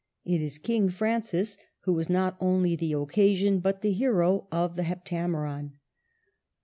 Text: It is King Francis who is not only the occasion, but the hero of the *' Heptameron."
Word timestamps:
It 0.25 0.41
is 0.41 0.57
King 0.57 0.89
Francis 0.89 1.57
who 1.81 1.99
is 1.99 2.09
not 2.09 2.35
only 2.39 2.75
the 2.75 2.93
occasion, 2.93 3.59
but 3.59 3.81
the 3.81 3.91
hero 3.91 4.47
of 4.51 4.75
the 4.75 4.81
*' 4.85 4.85
Heptameron." 4.85 5.73